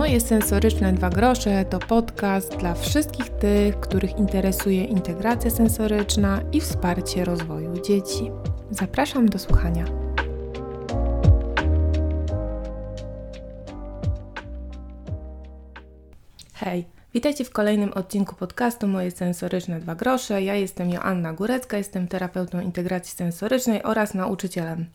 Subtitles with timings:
[0.00, 7.24] Moje sensoryczne dwa grosze to podcast dla wszystkich tych, których interesuje integracja sensoryczna i wsparcie
[7.24, 8.30] rozwoju dzieci.
[8.70, 9.84] Zapraszam do słuchania.
[16.54, 20.42] Hej, witajcie w kolejnym odcinku podcastu Moje sensoryczne dwa grosze.
[20.42, 24.86] Ja jestem Joanna Górecka, jestem terapeutą integracji sensorycznej oraz nauczycielem.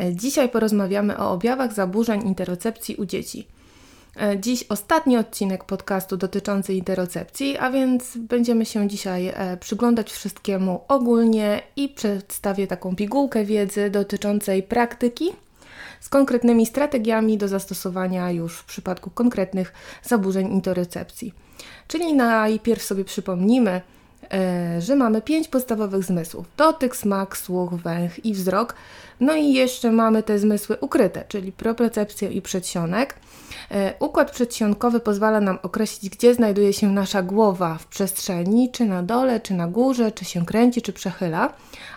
[0.00, 3.46] E, dzisiaj porozmawiamy o objawach zaburzeń interocepcji u dzieci.
[4.20, 10.80] E, dziś ostatni odcinek podcastu dotyczący interocepcji, a więc będziemy się dzisiaj e, przyglądać wszystkiemu
[10.88, 15.32] ogólnie i przedstawię taką pigułkę wiedzy dotyczącej praktyki
[16.00, 21.34] z konkretnymi strategiami do zastosowania już w przypadku konkretnych zaburzeń interocepcji.
[21.88, 23.80] Czyli najpierw sobie przypomnimy,
[24.32, 28.74] E, że mamy pięć podstawowych zmysłów: dotyk, smak, słuch, węch i wzrok.
[29.20, 33.14] No i jeszcze mamy te zmysły ukryte, czyli propriocepcję i przedsionek.
[33.70, 39.02] E, układ przedsionkowy pozwala nam określić, gdzie znajduje się nasza głowa w przestrzeni, czy na
[39.02, 41.52] dole, czy na górze, czy się kręci, czy przechyla.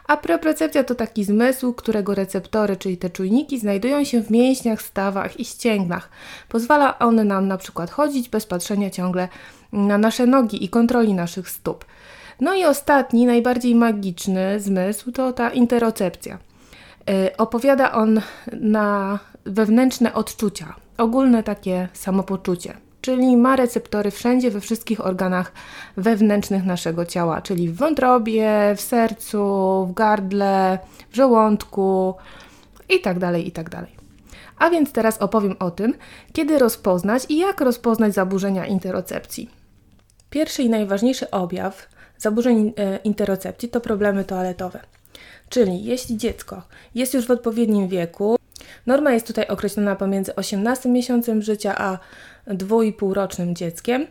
[0.07, 5.39] A propriocepcja to taki zmysł, którego receptory, czyli te czujniki, znajdują się w mięśniach, stawach
[5.39, 6.09] i ścięgnach.
[6.49, 9.27] Pozwala on nam na przykład chodzić bez patrzenia ciągle
[9.71, 11.85] na nasze nogi i kontroli naszych stóp.
[12.39, 16.37] No i ostatni, najbardziej magiczny zmysł to ta interocepcja.
[17.07, 18.21] Yy, opowiada on
[18.53, 25.51] na wewnętrzne odczucia, ogólne takie samopoczucie, czyli ma receptory wszędzie, we wszystkich organach
[25.97, 30.79] wewnętrznych naszego ciała, czyli w wątrobie, w sercu, w gardle,
[31.11, 32.15] w żołądku
[32.89, 33.19] itd.
[33.19, 33.69] Tak itd.
[33.69, 33.85] Tak
[34.57, 35.93] A więc teraz opowiem o tym,
[36.33, 39.49] kiedy rozpoznać i jak rozpoznać zaburzenia interocepcji.
[40.29, 44.79] Pierwszy i najważniejszy objaw zaburzeń e, interocepcji to problemy toaletowe.
[45.49, 46.61] Czyli jeśli dziecko
[46.95, 48.37] jest już w odpowiednim wieku,
[48.85, 51.97] norma jest tutaj określona pomiędzy 18 miesiącem życia a
[52.47, 54.07] 2,5-rocznym dzieckiem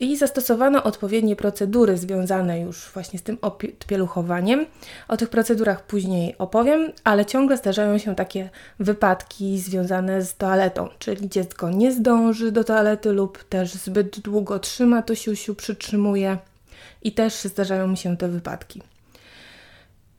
[0.00, 3.38] i zastosowano odpowiednie procedury związane już właśnie z tym
[3.86, 4.66] pieluchowaniem.
[5.08, 11.28] O tych procedurach później opowiem, ale ciągle zdarzają się takie wypadki związane z toaletą, czyli
[11.28, 16.38] dziecko nie zdąży do toalety lub też zbyt długo trzyma to siusiu, przytrzymuje
[17.02, 18.82] i też zdarzają mi się te wypadki.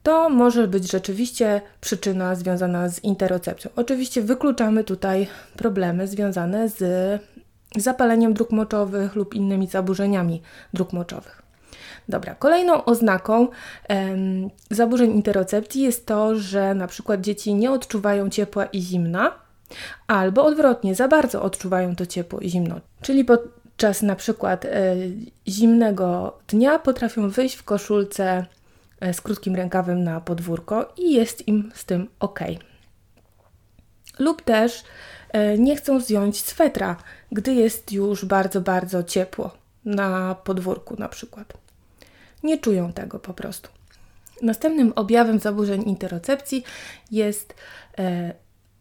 [0.05, 3.71] To może być rzeczywiście przyczyna związana z interocepcją.
[3.75, 5.27] Oczywiście wykluczamy tutaj
[5.57, 6.81] problemy związane z
[7.77, 10.41] zapaleniem dróg moczowych lub innymi zaburzeniami
[10.73, 11.41] dróg moczowych.
[12.09, 13.47] Dobra, kolejną oznaką
[13.87, 19.31] em, zaburzeń interocepcji jest to, że na przykład dzieci nie odczuwają ciepła i zimna,
[20.07, 22.79] albo odwrotnie, za bardzo odczuwają to ciepło i zimno.
[23.01, 23.41] Czyli pod,
[23.75, 24.95] podczas na przykład e,
[25.47, 28.45] zimnego dnia potrafią wyjść w koszulce
[29.13, 32.39] z krótkim rękawem na podwórko i jest im z tym ok.
[34.19, 34.83] Lub też
[35.29, 36.97] e, nie chcą zdjąć swetra,
[37.31, 39.51] gdy jest już bardzo, bardzo ciepło
[39.85, 41.53] na podwórku na przykład.
[42.43, 43.69] Nie czują tego po prostu.
[44.41, 46.63] Następnym objawem zaburzeń interocepcji
[47.11, 47.55] jest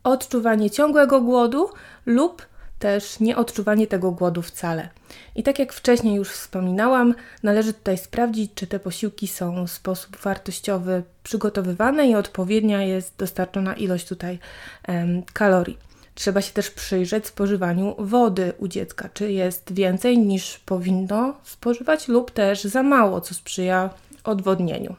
[0.04, 1.70] odczuwanie ciągłego głodu
[2.06, 2.46] lub
[2.78, 4.88] też nieodczuwanie tego głodu wcale.
[5.34, 10.16] I tak jak wcześniej już wspominałam, należy tutaj sprawdzić, czy te posiłki są w sposób
[10.16, 14.38] wartościowy przygotowywane i odpowiednia jest dostarczona ilość tutaj
[14.82, 15.78] em, kalorii.
[16.14, 22.30] Trzeba się też przyjrzeć spożywaniu wody u dziecka, czy jest więcej niż powinno spożywać, lub
[22.30, 23.90] też za mało, co sprzyja
[24.24, 24.96] odwodnieniu.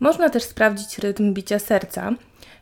[0.00, 2.12] Można też sprawdzić rytm bicia serca,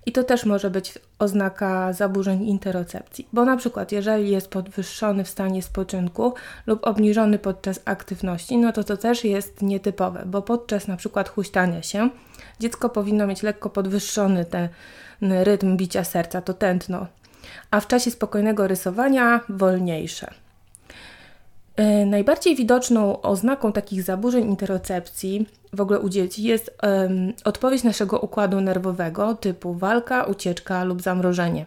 [0.06, 5.28] i to też może być oznaka zaburzeń interocepcji, bo na przykład jeżeli jest podwyższony w
[5.28, 6.34] stanie spoczynku
[6.66, 11.82] lub obniżony podczas aktywności, no to to też jest nietypowe, bo podczas na przykład huśtania
[11.82, 12.10] się
[12.60, 14.68] dziecko powinno mieć lekko podwyższony ten
[15.22, 17.06] rytm bicia serca, to tętno,
[17.70, 20.30] a w czasie spokojnego rysowania wolniejsze.
[21.76, 28.20] E, najbardziej widoczną oznaką takich zaburzeń interocepcji w ogóle u dzieci jest um, odpowiedź naszego
[28.20, 31.66] układu nerwowego typu walka, ucieczka lub zamrożenie.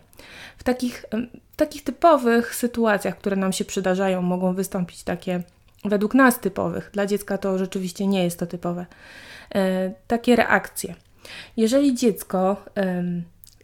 [0.57, 5.42] W takich, um, w takich typowych sytuacjach, które nam się przydarzają, mogą wystąpić takie,
[5.86, 8.86] według nas typowych, dla dziecka to rzeczywiście nie jest to typowe,
[9.56, 10.95] e, takie reakcje.
[11.57, 12.65] Jeżeli dziecko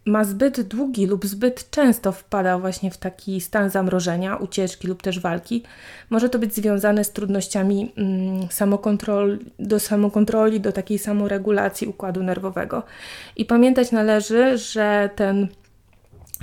[0.05, 5.19] ma zbyt długi lub zbyt często wpada właśnie w taki stan zamrożenia, ucieczki lub też
[5.19, 5.63] walki,
[6.09, 8.47] może to być związane z trudnościami mm,
[9.59, 12.83] do samokontroli, do takiej samoregulacji układu nerwowego.
[13.35, 15.47] I pamiętać należy, że ten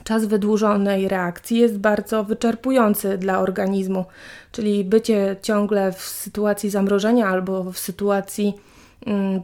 [0.04, 4.04] czas wydłużonej reakcji jest bardzo wyczerpujący dla organizmu,
[4.52, 8.54] czyli bycie ciągle w sytuacji zamrożenia albo w sytuacji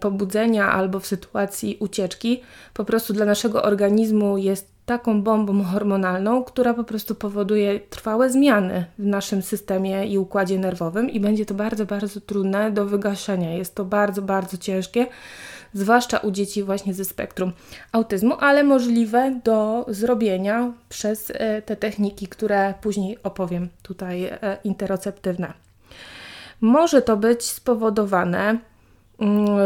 [0.00, 2.42] pobudzenia albo w sytuacji ucieczki,
[2.74, 8.84] po prostu dla naszego organizmu jest taką bombą hormonalną, która po prostu powoduje trwałe zmiany
[8.98, 13.54] w naszym systemie i układzie nerwowym i będzie to bardzo, bardzo trudne do wygaszenia.
[13.54, 15.06] Jest to bardzo, bardzo ciężkie,
[15.74, 17.52] zwłaszcza u dzieci właśnie ze spektrum
[17.92, 25.52] autyzmu, ale możliwe do zrobienia przez e, te techniki, które później opowiem tutaj e, interoceptywne.
[26.60, 28.75] Może to być spowodowane Mm,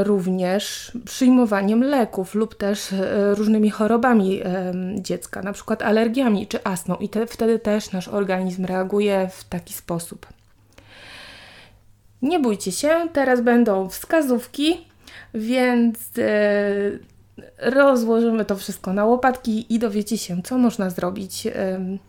[0.03, 4.41] również przyjmowaniem leków lub też e, różnymi chorobami
[4.95, 9.75] dziecka, na przykład alergiami czy astmą, i te, wtedy też nasz organizm reaguje w taki
[9.75, 10.27] sposób.
[12.23, 14.87] Nie bójcie się, teraz będą wskazówki,
[15.35, 21.49] więc e, rozłożymy to wszystko na łopatki i dowiecie się, co można zrobić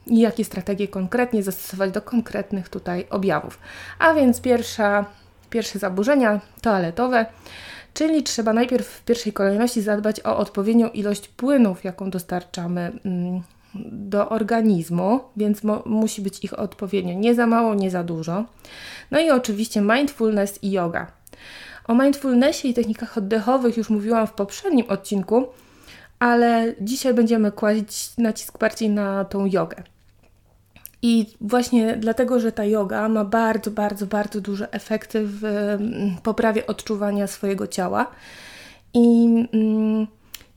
[0.07, 3.59] i jakie strategie konkretnie zastosować do konkretnych tutaj objawów.
[3.99, 5.05] A więc pierwsza
[5.51, 7.25] Pierwsze zaburzenia toaletowe,
[7.93, 13.41] czyli trzeba najpierw w pierwszej kolejności zadbać o odpowiednią ilość płynów, jaką dostarczamy mm,
[13.91, 18.45] do organizmu, więc musi być ich odpowiednio, nie za mało, nie za dużo.
[19.11, 21.11] No i oczywiście mindfulness i yoga.
[21.87, 25.47] O mindfulnessie i technikach oddechowych już mówiłam w poprzednim odcinku,
[26.19, 29.83] ale dzisiaj będziemy kłaść nacisk bardziej na tą jogę.
[31.01, 36.67] I właśnie dlatego, że ta yoga ma bardzo, bardzo, bardzo duże efekty w mm, poprawie
[36.67, 38.11] odczuwania swojego ciała.
[38.93, 40.07] I mm,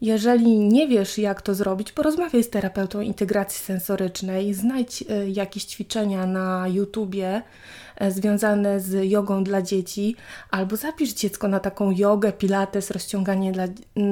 [0.00, 6.26] jeżeli nie wiesz, jak to zrobić, porozmawiaj z terapeutą integracji sensorycznej, znajdź e, jakieś ćwiczenia
[6.26, 7.42] na YouTubie
[7.96, 10.16] e, związane z jogą dla dzieci,
[10.50, 13.64] albo zapisz dziecko na taką jogę, pilates, rozciąganie dla,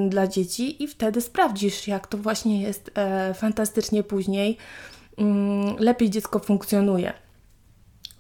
[0.08, 5.01] dla dzieci i wtedy sprawdzisz, jak to właśnie jest e, fantastycznie później Mm,
[5.78, 7.12] lepiej dziecko funkcjonuje.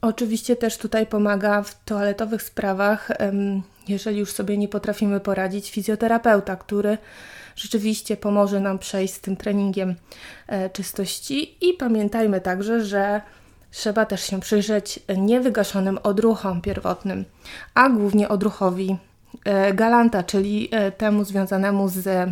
[0.02, 3.08] Oczywiście też tutaj pomaga w toaletowych sprawach,
[3.88, 6.98] jeżeli już sobie nie potrafimy poradzić, fizjoterapeuta, który
[7.56, 9.94] rzeczywiście pomoże nam przejść z tym treningiem
[10.46, 11.68] e, czystości.
[11.70, 13.20] I pamiętajmy także, że
[13.70, 17.24] trzeba też się przyjrzeć niewygaszonym odruchom pierwotnym,
[17.74, 18.96] a głównie odruchowi
[19.44, 22.30] e, galanta, czyli e, temu związanemu z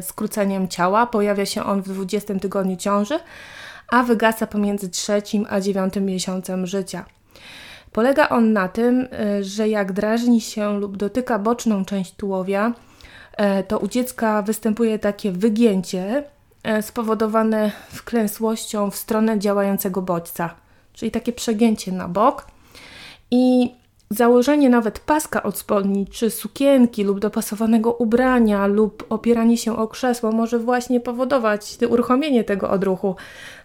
[0.00, 1.06] skróceniem ciała.
[1.06, 3.18] Pojawia się on w 20 tygodniu ciąży
[3.88, 7.04] a wygasa pomiędzy trzecim a dziewiątym miesiącem życia.
[7.92, 12.72] Polega on na tym, y, że jak drażni się lub dotyka boczną część tułowia,
[13.60, 16.24] y, to u dziecka występuje takie wygięcie
[16.78, 20.54] y, spowodowane wklęsłością w stronę działającego bodźca,
[20.92, 22.46] czyli takie przegięcie na bok.
[23.30, 23.74] I
[24.10, 30.32] Założenie nawet paska od spodni, czy sukienki, lub dopasowanego ubrania, lub opieranie się o krzesło
[30.32, 33.16] może właśnie powodować uruchomienie tego odruchu.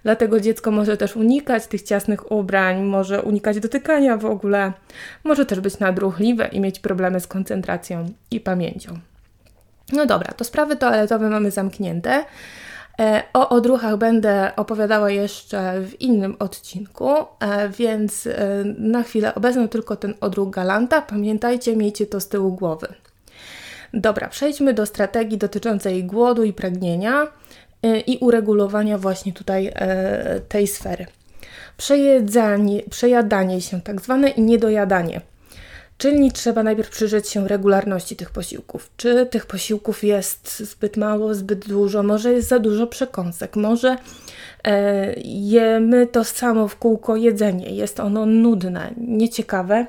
[0.04, 4.74] Dlatego dziecko może też unikać tych ciasnych ubrań, może unikać dotykania w ogóle,
[5.24, 9.00] może też być nadruchliwe i mieć problemy z koncentracją i pamięcią.
[9.94, 12.26] No dobra, to sprawy toaletowe mamy zamknięte.
[13.00, 19.68] E, o odruchach będę opowiadała jeszcze w innym odcinku, e, więc e, na chwilę obecną
[19.68, 21.02] tylko ten odruch Galanta.
[21.02, 22.88] Pamiętajcie, miejcie to z tyłu głowy.
[23.94, 27.28] Dobra, przejdźmy do strategii dotyczącej głodu i pragnienia
[28.08, 29.74] i uregulowania właśnie tutaj
[30.50, 31.06] tej sfery.
[31.78, 35.22] Przejedzanie, przejadanie się, tak zwane niedojadanie.
[35.98, 38.90] Czyli trzeba najpierw przyjrzeć się regularności tych posiłków.
[38.98, 43.98] Czy tych posiłków jest zbyt mało, zbyt dużo, może jest za dużo przekąsek, może
[44.64, 49.86] e, jemy to samo w kółko jedzenie, jest ono nudne, nieciekawe,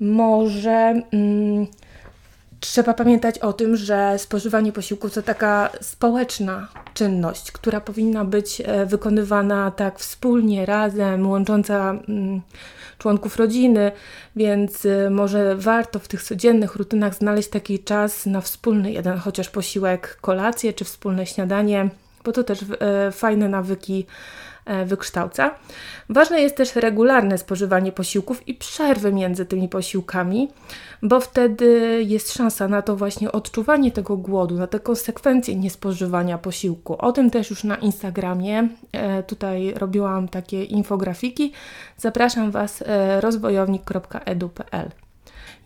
[0.00, 1.66] może mm,
[2.60, 8.86] trzeba pamiętać o tym, że spożywanie posiłków to taka społeczna czynność, która powinna być e,
[8.86, 12.40] wykonywana tak wspólnie, razem, łącząca mm,
[13.00, 13.92] członków rodziny,
[14.36, 19.50] więc y, może warto w tych codziennych rutynach znaleźć taki czas na wspólny jeden chociaż
[19.50, 21.88] posiłek, kolację czy wspólne śniadanie,
[22.24, 24.06] bo to też e, fajne nawyki
[24.86, 25.54] wykształca.
[26.08, 30.48] Ważne jest też regularne spożywanie posiłków i przerwy między tymi posiłkami,
[31.02, 36.96] bo wtedy jest szansa na to właśnie odczuwanie tego głodu, na te konsekwencje niespożywania posiłku.
[36.98, 41.52] O tym też już na Instagramie e, tutaj robiłam takie infografiki.
[41.96, 44.90] Zapraszam Was e, rozwojownik.edu.pl.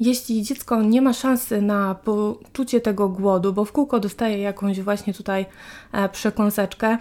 [0.00, 5.14] Jeśli dziecko nie ma szansy na poczucie tego głodu, bo w kółko dostaje jakąś właśnie
[5.14, 5.46] tutaj
[6.12, 6.98] przekąseczkę,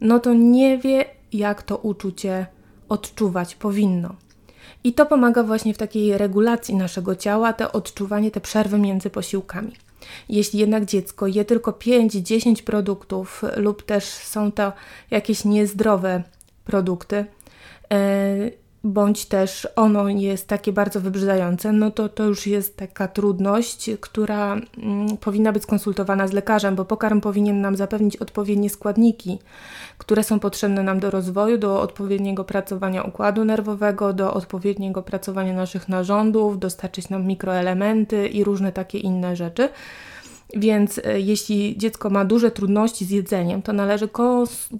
[0.00, 1.04] no to nie wie,
[1.38, 2.46] jak to uczucie
[2.88, 4.14] odczuwać powinno.
[4.84, 9.72] I to pomaga właśnie w takiej regulacji naszego ciała, te odczuwanie, te przerwy między posiłkami.
[10.28, 14.72] Jeśli jednak dziecko je tylko 5-10 produktów, lub też są to
[15.10, 16.22] jakieś niezdrowe
[16.64, 17.24] produkty,
[17.92, 17.96] e,
[18.86, 24.52] bądź też ono jest takie bardzo wybrzydzające, no to to już jest taka trudność, która
[24.54, 29.38] mm, powinna być skonsultowana z lekarzem, bo pokarm powinien nam zapewnić odpowiednie składniki,
[29.98, 35.88] które są potrzebne nam do rozwoju, do odpowiedniego pracowania układu nerwowego, do odpowiedniego pracowania naszych
[35.88, 39.68] narządów, dostarczyć nam mikroelementy i różne takie inne rzeczy.
[40.54, 44.08] Więc e, jeśli dziecko ma duże trudności z jedzeniem, to należy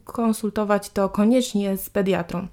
[0.05, 2.47] konsultować to koniecznie z pediatrą.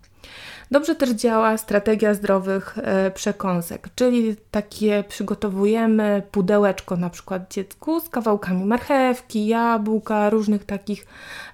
[0.71, 8.09] Dobrze też działa strategia zdrowych e, przekąsek, czyli takie przygotowujemy pudełeczko na przykład dziecku z
[8.09, 11.05] kawałkami marchewki, jabłka, różnych takich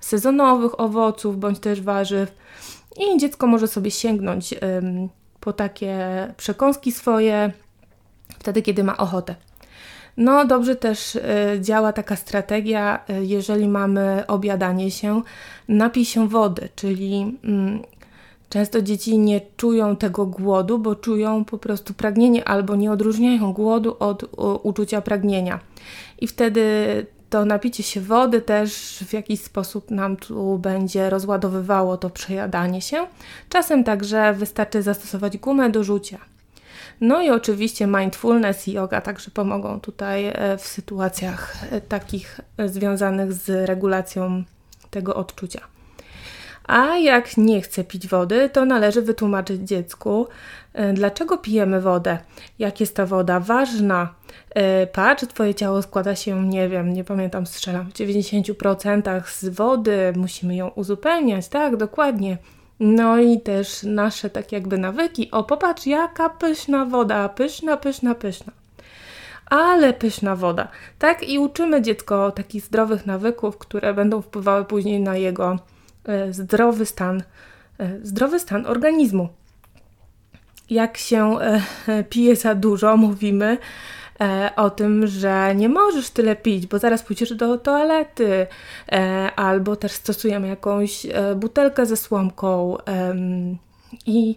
[0.01, 2.35] sezonowych owoców bądź też warzyw
[2.99, 4.53] i dziecko może sobie sięgnąć
[5.39, 5.97] po takie
[6.38, 7.51] przekąski swoje
[8.39, 9.35] wtedy, kiedy ma ochotę.
[10.17, 11.21] No dobrze też y,
[11.61, 15.21] działa taka strategia, y, jeżeli mamy obiadanie się,
[15.67, 17.83] napij się wody, czyli mm,
[18.50, 23.96] Często dzieci nie czują tego głodu, bo czują po prostu pragnienie albo nie odróżniają głodu
[24.00, 24.25] od
[24.63, 25.60] uczucia pragnienia.
[26.20, 26.62] I wtedy
[27.29, 28.72] to napicie się wody też
[29.08, 33.08] w jakiś sposób nam tu będzie rozładowywało to przejadanie się.
[33.50, 36.18] Czasem także wystarczy zastosować gumę do rzucia.
[37.01, 43.34] No i oczywiście mindfulness i yoga także pomogą tutaj e, w sytuacjach e, takich związanych
[43.34, 44.44] z regulacją
[44.89, 45.78] tego odczucia.
[46.69, 50.27] A jak nie chce pić wody, to należy wytłumaczyć dziecku,
[50.73, 52.17] e, dlaczego pijemy wodę,
[52.59, 54.13] jak jest ta woda ważna.
[54.93, 60.55] Patrz, Twoje ciało składa się, nie wiem, nie pamiętam, strzelam, w 90% z wody, musimy
[60.55, 62.38] ją uzupełniać, tak, dokładnie.
[62.79, 65.31] No i też nasze tak jakby nawyki.
[65.31, 68.53] O, popatrz, jaka pyszna woda, pyszna, pyszna, pyszna.
[69.45, 70.67] Ale pyszna woda.
[70.99, 75.78] Tak i uczymy dziecko takich zdrowych nawyków, które będą wpływały później na jego e,
[76.31, 77.23] zdrowy stan,
[77.79, 79.29] e, zdrowy stan organizmu.
[80.69, 83.57] Jak się e, pije za dużo, mówimy,
[84.21, 88.47] e, o tym, że nie możesz tyle pić, bo zaraz pójdziesz do toalety,
[88.91, 92.77] e, albo też stosujemy jakąś e, butelkę ze słomką.
[94.05, 94.36] I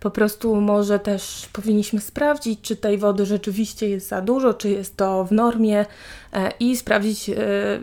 [0.00, 4.96] po prostu może też powinniśmy sprawdzić, czy tej wody rzeczywiście jest za dużo, czy jest
[4.96, 5.86] to w normie
[6.32, 7.34] e, i sprawdzić, e,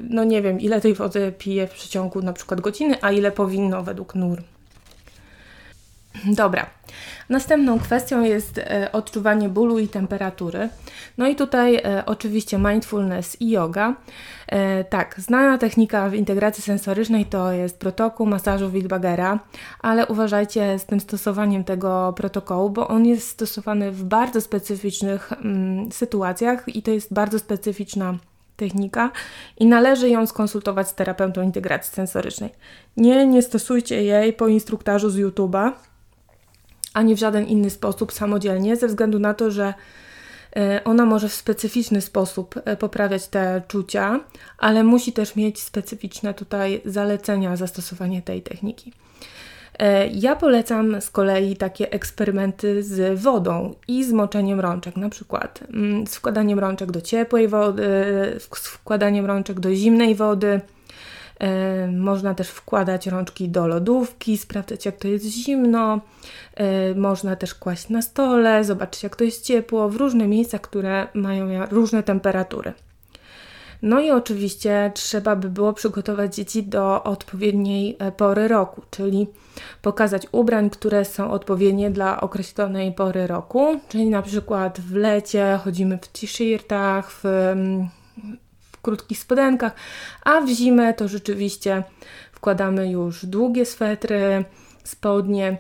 [0.10, 3.84] no nie wiem, ile tej wody pije w przeciągu na przykład godziny, a ile powinno
[3.84, 4.44] według norm.
[6.26, 6.66] Dobra.
[7.30, 10.70] Następną kwestią jest e, odczuwanie bólu i temperatury.
[11.18, 13.96] No i tutaj e, oczywiście mindfulness i yoga.
[14.48, 19.40] E, tak, znana technika w integracji sensorycznej to jest protokół masażu Wildbagera,
[19.80, 25.92] ale uważajcie z tym stosowaniem tego protokołu, bo on jest stosowany w bardzo specyficznych mm,
[25.92, 28.18] sytuacjach i to jest bardzo specyficzna
[28.56, 29.12] technika
[29.60, 32.50] i należy ją skonsultować z terapeutą integracji sensorycznej.
[32.98, 35.72] Nie, nie stosujcie jej po instruktażu z YouTube'a,
[36.94, 39.74] ani w żaden inny sposób samodzielnie, ze względu na to, że
[40.56, 44.20] e, ona może w specyficzny sposób e, poprawiać te czucia,
[44.58, 48.94] ale musi też mieć specyficzne tutaj zalecenia zastosowanie tej techniki.
[49.80, 55.64] E, ja polecam z kolei takie eksperymenty z wodą i z moczeniem rączek, na przykład
[55.74, 57.84] mm, z wkładaniem rączek do ciepłej wody,
[58.40, 60.62] z wkładaniem rączek do zimnej wody,
[61.92, 66.00] można też wkładać rączki do lodówki, sprawdzać jak to jest zimno.
[66.96, 71.66] Można też kłaść na stole, zobaczyć jak to jest ciepło w różne miejsca, które mają
[71.66, 72.74] różne temperatury.
[73.82, 79.28] No i oczywiście trzeba by było przygotować dzieci do odpowiedniej e, pory roku, czyli
[79.82, 85.98] pokazać ubrań, które są odpowiednie dla określonej pory roku, czyli na przykład w lecie chodzimy
[85.98, 87.90] w t-shirtach, w mm,
[88.82, 89.74] krótkich spodenkach,
[90.24, 91.84] a w zimę to rzeczywiście
[92.32, 94.46] wkładamy już długie swetry,
[94.84, 95.58] spodnie.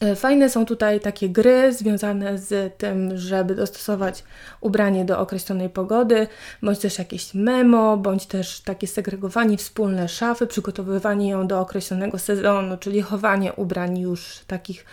[0.00, 4.24] E, fajne są tutaj takie gry związane z tym, żeby dostosować
[4.60, 6.26] ubranie do określonej pogody,
[6.62, 12.76] bądź też jakieś memo, bądź też takie segregowanie wspólne szafy, przygotowywanie ją do określonego sezonu,
[12.76, 14.84] czyli chowanie ubrań już takich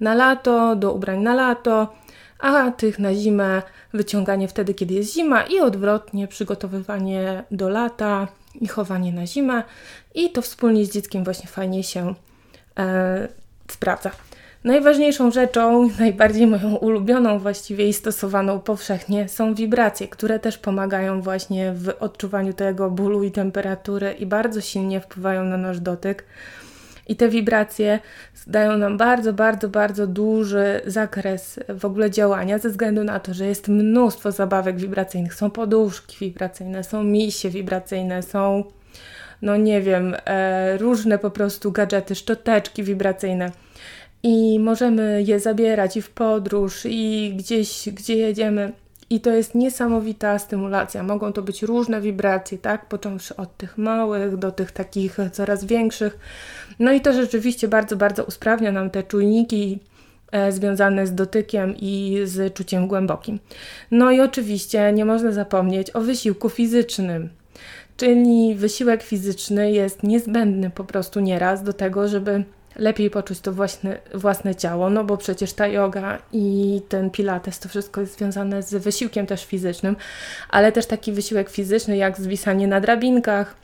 [0.00, 1.92] na lato, do ubrań na lato,
[2.38, 3.62] a tych na zimę
[3.94, 8.28] wyciąganie wtedy, kiedy jest zima i odwrotnie przygotowywanie do lata
[8.60, 9.62] i chowanie na zimę
[10.14, 12.14] i to wspólnie z dzieckiem właśnie fajnie się
[12.78, 13.28] e,
[13.68, 14.10] sprawdza.
[14.64, 21.72] Najważniejszą rzeczą, najbardziej moją ulubioną właściwie i stosowaną powszechnie są wibracje, które też pomagają właśnie
[21.72, 26.24] w odczuwaniu tego bólu i temperatury i bardzo silnie wpływają na nasz dotyk.
[27.08, 28.00] I te wibracje
[28.46, 33.46] dają nam bardzo, bardzo, bardzo duży zakres w ogóle działania, ze względu na to, że
[33.46, 35.34] jest mnóstwo zabawek wibracyjnych.
[35.34, 38.64] Są poduszki wibracyjne, są misie wibracyjne, są,
[39.42, 43.50] no nie wiem, e, różne po prostu gadżety, szczoteczki wibracyjne.
[44.22, 48.72] i możemy je zabierać i w podróż, i gdzieś, gdzie jedziemy.
[49.10, 51.02] I to jest niesamowita stymulacja.
[51.02, 52.88] Mogą to być różne wibracje, tak?
[52.88, 56.18] Począwszy od tych małych do tych takich coraz większych.
[56.78, 59.78] No i to rzeczywiście bardzo, bardzo usprawnia nam te czujniki
[60.32, 63.38] e, związane z dotykiem i z czuciem głębokim.
[63.90, 67.28] No i oczywiście nie można zapomnieć o wysiłku fizycznym.
[67.96, 72.44] Czyli wysiłek fizyczny jest niezbędny po prostu nieraz do tego, żeby
[72.76, 77.68] lepiej poczuć to własne, własne ciało, no bo przecież ta yoga i ten pilates to
[77.68, 79.96] wszystko jest związane z wysiłkiem też fizycznym,
[80.50, 83.56] ale też taki wysiłek fizyczny jak zwisanie na drabinkach,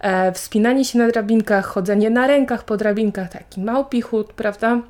[0.00, 4.82] e, wspinanie się na drabinkach, chodzenie na rękach po drabinkach, taki małpi chód, prawda?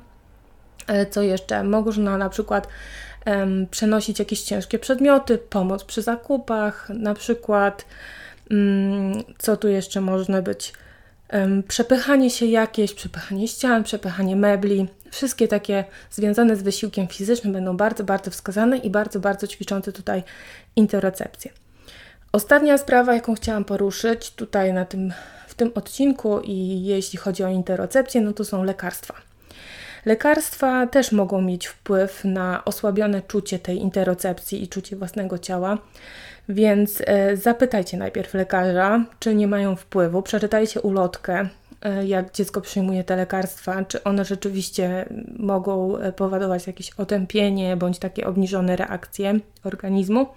[0.87, 1.63] E, co jeszcze?
[1.63, 2.67] Można na przykład
[3.71, 7.85] przenosić jakieś ciężkie przedmioty, pomoc przy zakupach, na przykład
[8.51, 10.73] mm, co tu jeszcze można być?
[11.67, 18.03] przepychanie się jakieś, przepychanie ścian, przepychanie mebli, wszystkie takie związane z wysiłkiem fizycznym będą bardzo,
[18.03, 20.23] bardzo wskazane i bardzo, bardzo ćwiczące tutaj
[20.75, 21.51] interocepcję.
[22.31, 25.13] Ostatnia sprawa, jaką chciałam poruszyć tutaj na tym,
[25.47, 29.13] w tym odcinku i jeśli chodzi o interocepcję, no to są lekarstwa.
[30.05, 35.77] Lekarstwa też mogą mieć wpływ na osłabione czucie tej interocepcji i czucie własnego ciała.
[36.49, 40.21] Więc e, zapytajcie najpierw lekarza, czy nie mają wpływu.
[40.21, 41.49] Przeczytajcie ulotkę,
[41.81, 45.05] e, jak dziecko przyjmuje te lekarstwa, czy one rzeczywiście
[45.39, 50.27] mogą e, powodować jakieś otępienie bądź takie obniżone reakcje organizmu.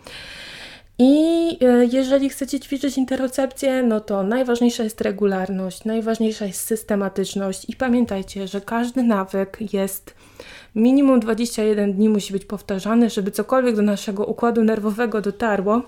[0.99, 1.59] I
[1.93, 8.61] jeżeli chcecie ćwiczyć interocepcję, no to najważniejsza jest regularność, najważniejsza jest systematyczność i pamiętajcie, że
[8.61, 10.15] każdy nawyk jest
[10.75, 15.83] minimum 21 dni musi być powtarzany, żeby cokolwiek do naszego układu nerwowego dotarło,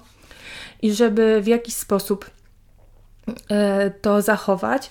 [0.82, 2.30] i żeby w jakiś sposób
[3.50, 4.90] e, to zachować,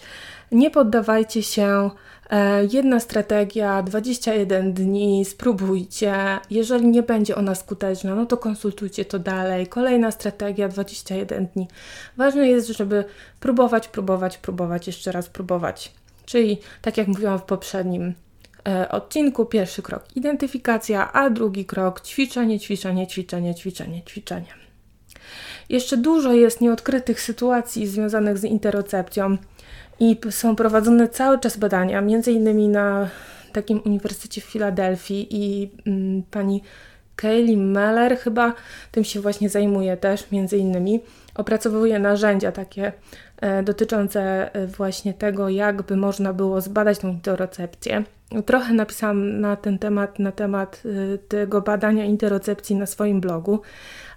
[0.51, 1.89] nie poddawajcie się.
[2.29, 6.39] E, jedna strategia, 21 dni, spróbujcie.
[6.49, 9.67] Jeżeli nie będzie ona skuteczna, no to konsultujcie to dalej.
[9.67, 11.67] Kolejna strategia, 21 dni.
[12.17, 13.05] Ważne jest, żeby
[13.39, 15.91] próbować, próbować, próbować, jeszcze raz próbować.
[16.25, 18.13] Czyli, tak jak mówiłam w poprzednim
[18.67, 24.63] e, odcinku, pierwszy krok identyfikacja, a drugi krok ćwiczenie, ćwiczenie, ćwiczenie, ćwiczenie, ćwiczenie.
[25.69, 29.37] Jeszcze dużo jest nieodkrytych sytuacji związanych z interocepcją
[29.99, 33.09] i są prowadzone cały czas badania, między innymi na
[33.53, 36.61] takim uniwersytecie w Filadelfii i mm, pani
[37.15, 38.53] Kaylee Meller chyba
[38.91, 41.01] tym się właśnie zajmuje też, między innymi
[41.35, 42.91] opracowuje narzędzia takie
[43.41, 48.03] e, dotyczące e, właśnie tego, jakby można było zbadać tą interocepcję.
[48.45, 53.61] Trochę napisałam na ten temat, na temat e, tego badania interocepcji na swoim blogu,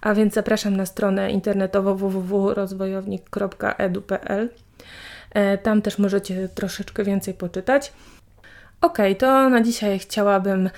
[0.00, 4.48] a więc zapraszam na stronę internetową www.rozwojownik.edu.pl.
[5.36, 7.92] E, tam też możecie troszeczkę więcej poczytać.
[8.80, 10.70] Ok, to na dzisiaj chciałabym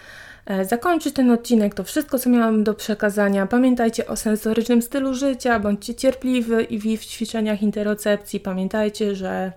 [0.46, 1.74] e, zakończyć ten odcinek.
[1.74, 3.46] To wszystko, co miałam do przekazania.
[3.46, 8.40] Pamiętajcie o sensorycznym stylu życia, bądźcie cierpliwi i w ćwiczeniach interocepcji.
[8.40, 9.52] Pamiętajcie, że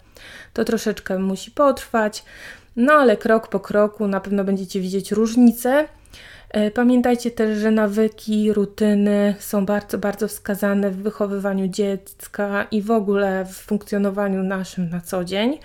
[0.54, 2.24] to troszeczkę musi potrwać,
[2.76, 5.88] no ale krok po kroku na pewno będziecie widzieć różnice.
[6.52, 12.92] E, pamiętajcie też, że nawyki, rutyny są bardzo, bardzo wskazane w wychowywaniu dziecka i w
[12.92, 15.60] ogóle w funkcjonowaniu naszym na co dzień.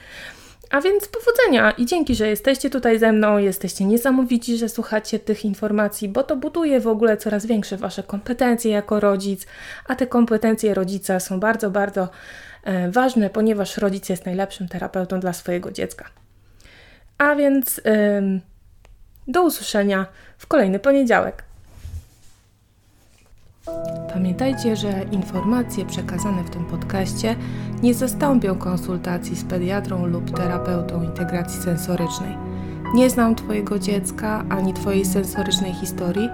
[0.71, 5.45] A więc powodzenia i dzięki, że jesteście tutaj ze mną, jesteście niesamowici, że słuchacie tych
[5.45, 9.47] informacji, bo to buduje w ogóle coraz większe Wasze kompetencje jako rodzic,
[9.89, 12.09] a te kompetencje rodzica są bardzo, bardzo
[12.65, 16.05] e, ważne, ponieważ rodzic jest najlepszym terapeutą dla swojego dziecka.
[17.19, 17.81] A więc
[19.29, 20.07] do usłyszenia
[20.39, 21.45] w kolejny poniedziałek.
[24.13, 27.37] Pamiętajcie, że informacje przekazane w tym podcaście
[27.83, 32.37] nie zastąpią konsultacji z pediatrą lub terapeutą integracji sensorycznej.
[32.95, 36.29] Nie znam Twojego dziecka ani Twojej sensorycznej historii,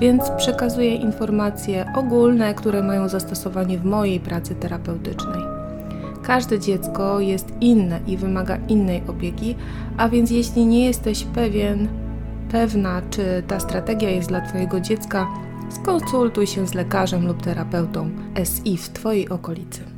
[0.00, 5.42] więc przekazuję informacje ogólne, które mają zastosowanie w mojej pracy terapeutycznej.
[6.22, 9.56] Każde dziecko jest inne i wymaga innej opieki,
[9.96, 11.88] a więc jeśli nie jesteś pewien,
[12.54, 15.28] pewna, czy ta strategia jest dla Twojego dziecka,
[15.70, 18.10] skonsultuj się z lekarzem lub terapeutą
[18.44, 19.93] SI w Twojej okolicy.